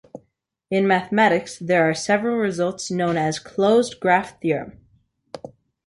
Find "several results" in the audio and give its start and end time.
1.93-2.89